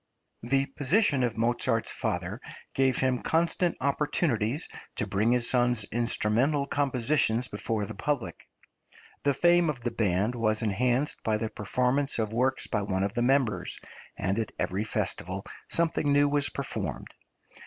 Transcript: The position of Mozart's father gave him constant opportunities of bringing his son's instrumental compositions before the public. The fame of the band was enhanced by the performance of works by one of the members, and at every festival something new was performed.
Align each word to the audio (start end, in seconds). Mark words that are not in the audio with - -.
The 0.41 0.65
position 0.65 1.21
of 1.21 1.37
Mozart's 1.37 1.91
father 1.91 2.41
gave 2.73 2.97
him 2.97 3.21
constant 3.21 3.77
opportunities 3.79 4.67
of 4.99 5.09
bringing 5.11 5.33
his 5.33 5.47
son's 5.47 5.83
instrumental 5.91 6.65
compositions 6.65 7.47
before 7.47 7.85
the 7.85 7.93
public. 7.93 8.47
The 9.21 9.35
fame 9.35 9.69
of 9.69 9.81
the 9.81 9.91
band 9.91 10.33
was 10.33 10.63
enhanced 10.63 11.21
by 11.23 11.37
the 11.37 11.49
performance 11.51 12.17
of 12.17 12.33
works 12.33 12.65
by 12.65 12.81
one 12.81 13.03
of 13.03 13.13
the 13.13 13.21
members, 13.21 13.79
and 14.17 14.39
at 14.39 14.51
every 14.57 14.85
festival 14.85 15.45
something 15.69 16.11
new 16.11 16.27
was 16.27 16.49
performed. 16.49 17.13